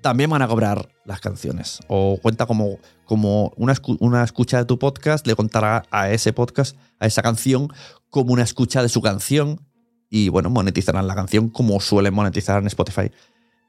también 0.04 0.28
van 0.28 0.42
a 0.42 0.48
cobrar 0.48 0.90
las 1.06 1.20
canciones. 1.20 1.80
O 1.88 2.18
cuenta 2.20 2.44
como, 2.44 2.78
como 3.06 3.54
una, 3.56 3.72
una, 4.00 4.22
escucha 4.22 4.58
de 4.58 4.66
tu 4.66 4.78
podcast, 4.78 5.26
le 5.26 5.34
contará 5.34 5.84
a 5.90 6.10
ese 6.10 6.34
podcast, 6.34 6.76
a 6.98 7.06
esa 7.06 7.22
canción, 7.22 7.68
como 8.10 8.34
una 8.34 8.42
escucha 8.42 8.82
de 8.82 8.90
su 8.90 9.00
canción. 9.00 9.62
Y 10.10 10.28
bueno, 10.28 10.50
monetizarán 10.50 11.06
la 11.06 11.14
canción 11.14 11.48
como 11.48 11.80
suelen 11.80 12.12
monetizar 12.12 12.60
en 12.60 12.66
Spotify 12.66 13.10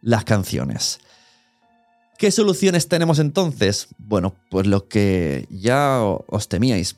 las 0.02 0.26
canciones. 0.26 1.00
¿Qué 2.18 2.32
soluciones 2.32 2.88
tenemos 2.88 3.20
entonces? 3.20 3.90
Bueno, 3.98 4.36
pues 4.50 4.68
lo 4.68 4.88
que 4.88 5.48
ya 5.50 6.02
os 6.02 6.48
temíais. 6.48 6.96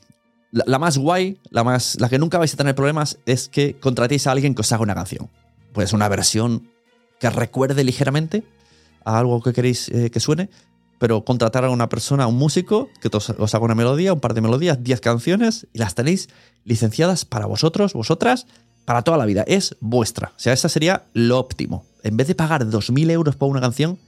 La, 0.52 0.78
más 0.78 0.96
guay, 0.96 1.38
la, 1.50 1.64
más, 1.64 2.00
la 2.00 2.08
que 2.08 2.18
nunca 2.18 2.38
vais 2.38 2.54
a 2.54 2.56
tener 2.56 2.74
problemas, 2.74 3.18
es 3.26 3.48
que 3.48 3.74
contratéis 3.78 4.26
a 4.26 4.32
alguien 4.32 4.54
que 4.54 4.60
os 4.60 4.72
haga 4.72 4.82
una 4.82 4.94
canción. 4.94 5.28
Pues 5.72 5.92
una 5.92 6.08
versión 6.08 6.70
que 7.18 7.30
recuerde 7.30 7.82
ligeramente 7.82 8.44
a 9.04 9.18
algo 9.18 9.42
que 9.42 9.52
queréis 9.52 9.88
eh, 9.88 10.10
que 10.10 10.20
suene, 10.20 10.50
pero 10.98 11.24
contratar 11.24 11.64
a 11.64 11.70
una 11.70 11.88
persona, 11.88 12.24
a 12.24 12.26
un 12.28 12.36
músico, 12.36 12.88
que 13.00 13.10
os, 13.12 13.30
haga 13.54 13.64
una 13.64 13.74
melodía, 13.74 14.12
un 14.12 14.20
par 14.20 14.34
de 14.34 14.40
melodías, 14.40 14.82
10 14.82 15.00
canciones, 15.00 15.66
y 15.72 15.78
las 15.78 15.94
tenéis 15.94 16.28
licenciadas 16.64 17.24
para 17.24 17.46
vosotros, 17.46 17.92
vosotras, 17.92 18.46
para 18.84 19.02
toda 19.02 19.18
la 19.18 19.26
vida. 19.26 19.44
Es 19.46 19.76
vuestra. 19.80 20.32
O 20.36 20.38
sea, 20.38 20.52
esa 20.52 20.68
sería 20.68 21.04
lo 21.12 21.38
óptimo. 21.38 21.84
En 22.04 22.16
vez 22.16 22.28
de 22.28 22.34
pagar 22.34 22.64
2.000 22.64 23.10
euros 23.10 23.36
por 23.36 23.50
una 23.50 23.60
canción, 23.60 23.98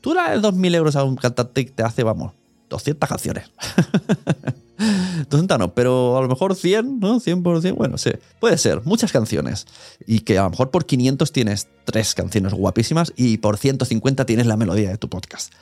tú 0.00 0.14
le 0.14 0.20
das 0.20 0.42
2.000 0.42 0.74
euros 0.74 0.96
a 0.96 1.04
un 1.04 1.16
cantante 1.16 1.64
que 1.64 1.72
te 1.72 1.82
hace, 1.82 2.02
vamos, 2.02 2.32
200 2.68 3.08
canciones. 3.08 3.50
200 5.28 5.58
no, 5.58 5.74
pero 5.74 6.16
a 6.16 6.22
lo 6.22 6.28
mejor 6.28 6.54
100, 6.54 7.00
¿no? 7.00 7.20
100%, 7.20 7.74
bueno, 7.74 7.98
sí, 7.98 8.10
puede 8.38 8.56
ser, 8.56 8.80
muchas 8.84 9.12
canciones. 9.12 9.66
Y 10.06 10.20
que 10.20 10.38
a 10.38 10.44
lo 10.44 10.50
mejor 10.50 10.70
por 10.70 10.86
500 10.86 11.32
tienes 11.32 11.68
tres 11.84 12.14
canciones 12.14 12.54
guapísimas 12.54 13.12
y 13.16 13.38
por 13.38 13.58
150 13.58 14.24
tienes 14.24 14.46
la 14.46 14.56
melodía 14.56 14.90
de 14.90 14.98
tu 14.98 15.08
podcast. 15.08 15.52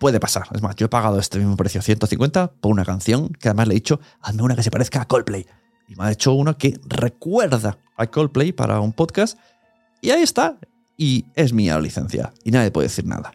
Puede 0.00 0.18
pasar, 0.18 0.48
es 0.52 0.62
más, 0.62 0.74
yo 0.74 0.86
he 0.86 0.88
pagado 0.88 1.18
este 1.18 1.38
mismo 1.38 1.56
precio, 1.56 1.80
150, 1.80 2.52
por 2.60 2.72
una 2.72 2.84
canción 2.84 3.28
que 3.28 3.48
además 3.48 3.68
le 3.68 3.74
he 3.74 3.76
dicho, 3.76 4.00
hazme 4.20 4.42
una 4.42 4.56
que 4.56 4.64
se 4.64 4.70
parezca 4.70 5.02
a 5.02 5.06
Coldplay. 5.06 5.46
Y 5.88 5.94
me 5.94 6.04
ha 6.04 6.12
hecho 6.12 6.32
una 6.32 6.54
que 6.54 6.78
recuerda 6.84 7.78
a 7.96 8.06
Coldplay 8.08 8.52
para 8.52 8.80
un 8.80 8.92
podcast. 8.92 9.38
Y 10.00 10.10
ahí 10.10 10.22
está. 10.22 10.58
Y 10.96 11.26
es 11.34 11.52
mía 11.52 11.74
la 11.74 11.80
licencia. 11.80 12.32
Y 12.44 12.50
nadie 12.50 12.70
puede 12.70 12.88
decir 12.88 13.04
nada. 13.06 13.32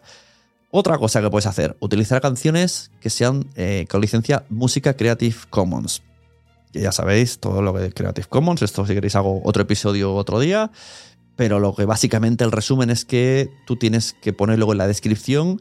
Otra 0.70 0.96
cosa 0.96 1.20
que 1.20 1.28
puedes 1.28 1.46
hacer, 1.46 1.76
utilizar 1.80 2.22
canciones 2.22 2.90
que 3.00 3.10
sean 3.10 3.46
eh, 3.56 3.86
con 3.90 4.00
licencia 4.00 4.44
Música 4.48 4.96
Creative 4.96 5.36
Commons. 5.50 6.02
Que 6.72 6.80
ya 6.80 6.92
sabéis 6.92 7.38
todo 7.38 7.60
lo 7.60 7.74
que 7.74 7.86
es 7.86 7.94
Creative 7.94 8.26
Commons, 8.26 8.62
esto 8.62 8.86
si 8.86 8.94
queréis 8.94 9.14
hago 9.14 9.42
otro 9.44 9.62
episodio 9.62 10.14
otro 10.14 10.40
día, 10.40 10.70
pero 11.36 11.60
lo 11.60 11.74
que 11.74 11.84
básicamente 11.84 12.44
el 12.44 12.52
resumen 12.52 12.88
es 12.88 13.04
que 13.04 13.50
tú 13.66 13.76
tienes 13.76 14.14
que 14.14 14.32
poner 14.32 14.58
luego 14.58 14.72
en 14.72 14.78
la 14.78 14.86
descripción, 14.86 15.60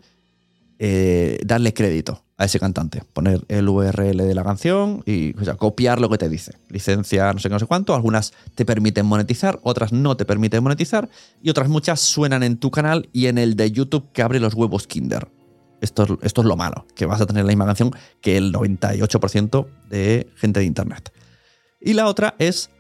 eh, 0.84 1.38
darle 1.46 1.76
crédito 1.76 2.24
a 2.40 2.46
ese 2.46 2.60
cantante. 2.60 3.04
Poner 3.14 3.46
el 3.50 3.70
URL 3.70 4.18
de 4.18 4.34
la 4.34 4.44
canción 4.44 5.04
y 5.06 5.34
copiar 5.34 6.02
lo 6.02 6.10
que 6.10 6.18
te 6.18 6.28
dice. 6.28 6.54
Licencia, 6.70 7.32
no 7.32 7.38
sé 7.38 7.50
qué, 7.50 7.54
no 7.54 7.60
sé 7.60 7.68
cuánto. 7.68 7.94
Algunas 7.94 8.34
te 8.56 8.66
permiten 8.66 9.06
monetizar, 9.06 9.60
otras 9.62 9.94
no 9.94 10.18
te 10.18 10.26
permiten 10.26 10.64
monetizar 10.64 11.08
y 11.40 11.52
otras 11.52 11.70
muchas 11.70 12.00
suenan 12.00 12.42
en 12.42 12.58
tu 12.58 12.72
canal 12.72 13.10
y 13.14 13.28
en 13.28 13.38
el 13.38 13.56
de 13.56 13.72
YouTube 13.72 14.12
que 14.12 14.24
abre 14.24 14.40
los 14.40 14.56
huevos 14.56 14.88
Kinder. 14.88 15.28
Esto 15.82 16.02
es, 16.02 16.10
esto 16.24 16.42
es 16.42 16.48
lo 16.48 16.58
malo, 16.58 16.88
que 16.96 17.06
vas 17.06 17.22
a 17.22 17.28
tener 17.28 17.46
la 17.46 17.50
misma 17.50 17.68
canción 17.68 17.92
que 18.20 18.38
el 18.38 18.52
98% 18.52 19.68
de 19.88 20.32
gente 20.36 20.62
de 20.62 20.66
Internet. 20.66 21.14
Y 21.80 21.94
la 21.94 22.08
otra 22.08 22.34
es 22.40 22.72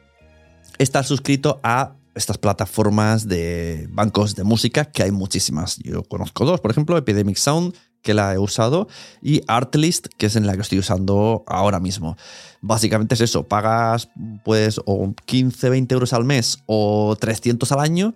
estar 0.79 1.05
suscrito 1.05 1.59
a 1.61 1.93
estas 2.15 2.37
plataformas 2.37 3.27
de 3.27 3.87
bancos 3.91 4.35
de 4.35 4.43
música, 4.43 4.85
que 4.85 5.03
hay 5.03 5.11
muchísimas. 5.11 5.77
Yo 5.77 6.03
conozco 6.03 6.45
dos, 6.45 6.59
por 6.59 6.71
ejemplo, 6.71 6.97
Epidemic 6.97 7.37
Sound, 7.37 7.75
que 8.01 8.13
la 8.13 8.33
he 8.33 8.39
usado, 8.39 8.87
y 9.21 9.41
Artlist, 9.47 10.07
que 10.17 10.25
es 10.25 10.35
en 10.35 10.47
la 10.47 10.55
que 10.55 10.61
estoy 10.61 10.79
usando 10.79 11.43
ahora 11.47 11.79
mismo. 11.79 12.17
Básicamente 12.61 13.15
es 13.15 13.21
eso, 13.21 13.47
pagas 13.47 14.09
pues 14.43 14.79
o 14.85 15.13
15, 15.25 15.69
20 15.69 15.93
euros 15.93 16.13
al 16.13 16.25
mes 16.25 16.59
o 16.65 17.15
300 17.19 17.71
al 17.71 17.79
año 17.79 18.13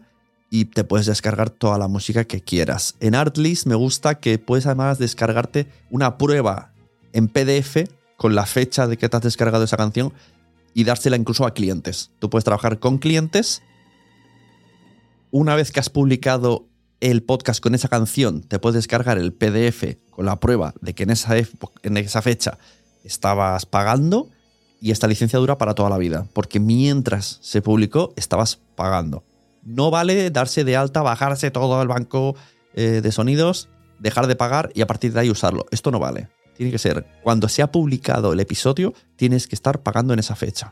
y 0.49 0.65
te 0.65 0.83
puedes 0.83 1.05
descargar 1.05 1.49
toda 1.49 1.77
la 1.77 1.87
música 1.87 2.25
que 2.25 2.41
quieras. 2.41 2.95
En 2.99 3.15
Artlist 3.15 3.65
me 3.65 3.75
gusta 3.75 4.19
que 4.19 4.37
puedes 4.39 4.65
además 4.65 4.99
descargarte 4.99 5.67
una 5.89 6.17
prueba 6.17 6.71
en 7.13 7.27
PDF 7.27 7.89
con 8.17 8.35
la 8.35 8.45
fecha 8.45 8.87
de 8.87 8.97
que 8.97 9.09
te 9.09 9.17
has 9.17 9.23
descargado 9.23 9.63
esa 9.63 9.77
canción 9.77 10.13
y 10.73 10.83
dársela 10.83 11.15
incluso 11.15 11.45
a 11.45 11.53
clientes. 11.53 12.11
Tú 12.19 12.29
puedes 12.29 12.43
trabajar 12.43 12.79
con 12.79 12.97
clientes. 12.97 13.61
Una 15.31 15.55
vez 15.55 15.71
que 15.71 15.79
has 15.79 15.89
publicado 15.89 16.67
el 17.01 17.23
podcast 17.23 17.61
con 17.61 17.75
esa 17.75 17.87
canción, 17.87 18.41
te 18.41 18.59
puedes 18.59 18.75
descargar 18.75 19.17
el 19.17 19.33
PDF 19.33 19.97
con 20.09 20.25
la 20.25 20.39
prueba 20.39 20.73
de 20.81 20.93
que 20.93 21.03
en 21.03 21.11
esa, 21.11 21.35
en 21.37 21.97
esa 21.97 22.21
fecha 22.21 22.57
estabas 23.03 23.65
pagando 23.65 24.29
y 24.81 24.91
esta 24.91 25.07
licencia 25.07 25.39
dura 25.39 25.57
para 25.57 25.73
toda 25.73 25.89
la 25.89 25.97
vida, 25.97 26.27
porque 26.33 26.59
mientras 26.59 27.39
se 27.41 27.61
publicó 27.61 28.13
estabas 28.15 28.59
pagando. 28.75 29.23
No 29.63 29.89
vale 29.91 30.29
darse 30.29 30.63
de 30.63 30.75
alta, 30.75 31.01
bajarse 31.01 31.51
todo 31.51 31.81
el 31.81 31.87
banco 31.87 32.35
eh, 32.73 33.01
de 33.01 33.11
sonidos, 33.11 33.69
dejar 33.99 34.27
de 34.27 34.35
pagar 34.35 34.71
y 34.75 34.81
a 34.81 34.87
partir 34.87 35.11
de 35.13 35.21
ahí 35.21 35.29
usarlo. 35.29 35.65
Esto 35.71 35.91
no 35.91 35.99
vale. 35.99 36.29
Tiene 36.55 36.71
que 36.71 36.77
ser 36.77 37.05
cuando 37.23 37.49
se 37.49 37.61
ha 37.61 37.71
publicado 37.71 38.31
el 38.31 38.39
episodio, 38.39 38.93
tienes 39.15 39.47
que 39.47 39.55
estar 39.55 39.81
pagando 39.81 40.13
en 40.13 40.19
esa 40.19 40.35
fecha. 40.35 40.71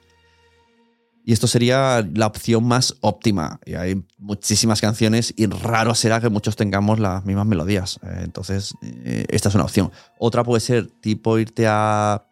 Y 1.26 1.32
esto 1.32 1.48
sería 1.48 2.06
la 2.14 2.28
opción 2.28 2.66
más 2.66 2.96
óptima. 3.00 3.60
Y 3.66 3.76
hay 3.76 4.04
muchísimas 4.18 4.82
canciones 4.82 5.34
y 5.38 5.46
raro 5.46 5.96
será 5.96 6.20
que 6.20 6.28
muchos 6.30 6.58
tengamos 6.58 7.00
las 7.00 7.24
mismas 7.24 7.46
melodías. 7.46 7.98
Eh, 8.04 8.22
entonces, 8.24 8.74
eh, 8.82 9.26
esta 9.30 9.48
es 9.48 9.56
una 9.56 9.64
opción. 9.64 9.92
Otra 10.20 10.44
puede 10.44 10.60
ser 10.60 10.88
tipo 10.88 11.40
irte 11.40 11.66
a 11.68 12.26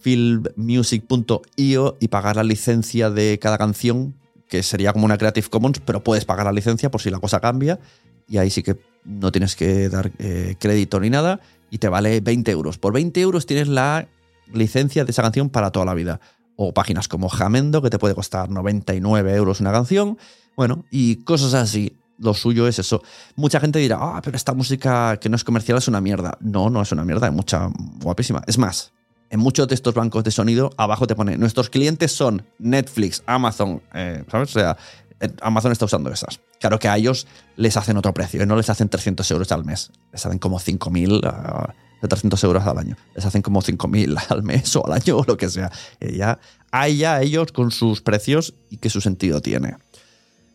filmmusic.io 0.00 1.96
y 1.98 2.08
pagar 2.08 2.36
la 2.36 2.44
licencia 2.44 3.08
de 3.08 3.38
cada 3.38 3.56
canción, 3.56 4.14
que 4.48 4.62
sería 4.62 4.92
como 4.92 5.06
una 5.06 5.16
Creative 5.16 5.48
Commons, 5.48 5.80
pero 5.80 6.04
puedes 6.04 6.26
pagar 6.26 6.44
la 6.44 6.52
licencia 6.52 6.90
por 6.90 7.00
si 7.00 7.08
la 7.08 7.20
cosa 7.20 7.40
cambia. 7.40 7.80
Y 8.28 8.36
ahí 8.36 8.50
sí 8.50 8.62
que 8.62 8.76
no 9.04 9.32
tienes 9.32 9.56
que 9.56 9.88
dar 9.88 10.12
eh, 10.18 10.56
crédito 10.58 11.00
ni 11.00 11.08
nada 11.08 11.40
y 11.70 11.78
te 11.78 11.88
vale 11.88 12.20
20 12.20 12.50
euros. 12.50 12.76
Por 12.76 12.92
20 12.92 13.18
euros 13.22 13.46
tienes 13.46 13.68
la 13.68 14.08
licencia 14.52 15.06
de 15.06 15.10
esa 15.10 15.22
canción 15.22 15.48
para 15.48 15.70
toda 15.70 15.86
la 15.86 15.94
vida 15.94 16.20
o 16.56 16.72
páginas 16.72 17.08
como 17.08 17.28
Jamendo, 17.28 17.82
que 17.82 17.90
te 17.90 17.98
puede 17.98 18.14
costar 18.14 18.50
99 18.50 19.34
euros 19.34 19.60
una 19.60 19.72
canción, 19.72 20.18
bueno, 20.56 20.84
y 20.90 21.16
cosas 21.24 21.54
así. 21.54 21.98
Lo 22.16 22.32
suyo 22.32 22.68
es 22.68 22.78
eso. 22.78 23.02
Mucha 23.34 23.58
gente 23.58 23.80
dirá, 23.80 23.98
ah, 24.00 24.20
pero 24.22 24.36
esta 24.36 24.54
música 24.54 25.16
que 25.16 25.28
no 25.28 25.34
es 25.34 25.42
comercial 25.42 25.78
es 25.78 25.88
una 25.88 26.00
mierda. 26.00 26.38
No, 26.40 26.70
no 26.70 26.80
es 26.80 26.92
una 26.92 27.04
mierda, 27.04 27.26
es 27.26 27.32
mucha 27.32 27.68
guapísima. 28.00 28.40
Es 28.46 28.56
más, 28.56 28.92
en 29.30 29.40
muchos 29.40 29.66
de 29.66 29.74
estos 29.74 29.94
bancos 29.94 30.22
de 30.22 30.30
sonido, 30.30 30.70
abajo 30.76 31.08
te 31.08 31.16
pone, 31.16 31.36
nuestros 31.36 31.70
clientes 31.70 32.12
son 32.12 32.46
Netflix, 32.60 33.24
Amazon, 33.26 33.82
eh, 33.92 34.22
¿sabes? 34.30 34.50
O 34.50 34.60
sea, 34.60 34.76
eh, 35.18 35.28
Amazon 35.42 35.72
está 35.72 35.86
usando 35.86 36.10
esas. 36.12 36.40
Claro 36.60 36.78
que 36.78 36.86
a 36.86 36.96
ellos 36.96 37.26
les 37.56 37.76
hacen 37.76 37.96
otro 37.96 38.14
precio, 38.14 38.46
no 38.46 38.54
les 38.54 38.70
hacen 38.70 38.88
300 38.88 39.28
euros 39.32 39.50
al 39.50 39.64
mes, 39.64 39.90
les 40.12 40.24
hacen 40.24 40.38
como 40.38 40.60
5.000 40.60 41.74
de 42.04 42.08
300 42.08 42.44
euros 42.44 42.64
al 42.64 42.78
año. 42.78 42.96
Les 43.14 43.24
hacen 43.24 43.42
como 43.42 43.62
5.000 43.62 44.18
al 44.28 44.42
mes 44.42 44.76
o 44.76 44.86
al 44.86 44.92
año 44.92 45.18
o 45.18 45.24
lo 45.24 45.36
que 45.36 45.48
sea. 45.48 45.72
Y 46.00 46.18
ya, 46.18 46.38
hay 46.70 46.98
ya 46.98 47.20
ellos 47.20 47.52
con 47.52 47.70
sus 47.70 48.00
precios 48.00 48.54
y 48.70 48.76
que 48.76 48.90
su 48.90 49.00
sentido 49.00 49.40
tiene. 49.40 49.76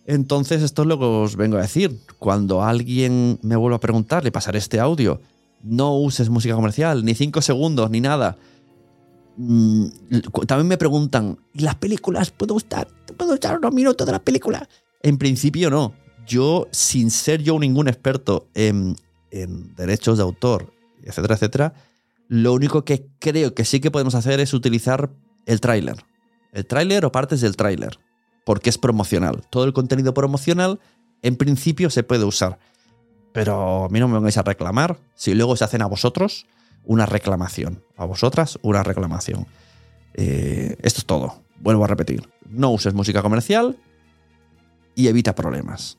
Entonces, 0.06 0.62
esto 0.63 0.84
es 0.84 0.88
lo 0.88 0.98
que 0.98 1.06
os 1.06 1.36
vengo 1.36 1.58
a 1.58 1.62
decir. 1.62 2.00
Cuando 2.18 2.63
alguien 2.63 3.39
me 3.41 3.56
vuelva 3.56 3.77
a 3.77 3.79
preguntar, 3.79 4.24
le 4.24 4.32
pasaré 4.32 4.60
este 4.60 4.79
audio. 4.79 5.22
No 5.62 5.98
uses 5.98 6.29
música 6.29 6.56
comercial, 6.56 7.03
ni 7.03 7.15
5 7.15 7.41
segundos, 7.41 7.89
ni 7.89 8.01
nada. 8.01 8.38
mm, 9.38 9.86
también 10.48 10.68
me 10.68 10.77
preguntan, 10.77 11.38
¿y 11.53 11.62
las 11.62 11.75
películas? 11.75 12.32
¿Puedo 12.32 12.56
usar, 12.56 12.88
¿Puedo 13.18 13.34
usar 13.34 13.58
unos 13.58 13.74
minutos 13.74 14.06
de 14.06 14.12
las 14.12 14.22
películas? 14.22 14.68
En 15.01 15.18
principio 15.18 15.70
no. 15.70 15.94
Yo, 16.27 16.68
sin 16.72 17.10
ser 17.10 17.41
yo 17.41 17.58
ningún 17.60 17.88
experto 17.88 18.48
en, 18.53 18.96
en 19.32 19.75
derechos 19.75 20.18
de 20.18 20.24
autor, 20.24 20.72
etcétera, 21.10 21.36
etcétera, 21.36 21.74
lo 22.28 22.54
único 22.54 22.86
que 22.86 23.08
creo 23.20 23.54
que 23.54 23.66
sí 23.66 23.80
que 23.80 23.92
podemos 23.92 24.16
hacer 24.16 24.39
es 24.39 24.54
utilizar 24.54 25.10
el 25.46 25.62
tráiler. 25.62 25.98
El 26.51 26.66
tráiler 26.66 27.06
o 27.06 27.12
partes 27.12 27.42
del 27.42 27.56
tráiler. 27.56 28.00
Porque 28.46 28.70
es 28.70 28.78
promocional. 28.78 29.44
Todo 29.50 29.66
el 29.66 29.74
contenido 29.74 30.13
promocional, 30.13 30.80
en 31.22 31.36
principio, 31.36 31.89
se 31.89 32.04
puede 32.04 32.24
usar. 32.24 32.60
Pero 33.34 33.86
a 33.86 33.89
mí 33.89 34.00
no 34.00 34.08
me 34.08 34.16
vengáis 34.16 34.38
a 34.38 34.44
reclamar 34.44 34.98
si 35.16 35.34
luego 35.36 35.56
se 35.56 35.63
hacen 35.63 35.82
a 35.82 35.86
vosotros 35.86 36.48
una 36.84 37.06
reclamación. 37.06 37.84
A 37.98 38.06
vosotras 38.06 38.58
una 38.62 38.84
reclamación. 38.84 39.48
Eh, 40.16 40.75
esto 40.82 41.00
es 41.00 41.06
todo. 41.06 41.44
Vuelvo 41.60 41.84
a 41.84 41.88
repetir. 41.88 42.28
No 42.50 42.72
uses 42.72 42.94
música 42.94 43.22
comercial 43.22 43.78
y 44.96 45.08
evita 45.08 45.36
problemas. 45.36 45.99